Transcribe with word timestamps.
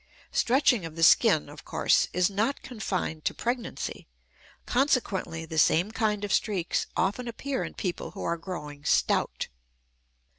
Stretching 0.31 0.83
of 0.83 0.95
the 0.95 1.03
skin, 1.03 1.47
of 1.47 1.63
course, 1.63 2.07
is 2.11 2.27
not 2.27 2.63
confined 2.63 3.23
to 3.25 3.35
pregnancy; 3.35 4.07
consequently, 4.65 5.45
the 5.45 5.59
same 5.59 5.91
kind 5.91 6.23
of 6.23 6.33
streaks 6.33 6.87
often 6.97 7.27
appear 7.27 7.63
in 7.63 7.75
people 7.75 8.09
who 8.09 8.23
are 8.23 8.35
growing 8.37 8.83
stout. 8.83 9.47